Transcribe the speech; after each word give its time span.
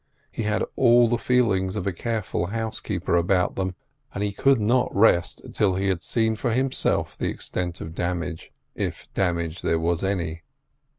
He 0.31 0.41
had 0.41 0.63
all 0.75 1.07
the 1.07 1.19
feelings 1.19 1.75
of 1.75 1.85
a 1.85 1.93
careful 1.93 2.47
housekeeper 2.47 3.15
about 3.15 3.53
them, 3.53 3.75
and 4.15 4.23
he 4.23 4.31
could 4.31 4.59
not 4.59 4.89
rest 4.95 5.43
till 5.53 5.75
he 5.75 5.89
had 5.89 6.01
seen 6.01 6.35
for 6.35 6.53
himself 6.53 7.15
the 7.15 7.29
extent 7.29 7.81
of 7.81 7.93
damage, 7.93 8.51
if 8.73 9.07
damage 9.13 9.61
there 9.61 9.77
was 9.77 10.03
any. 10.03 10.41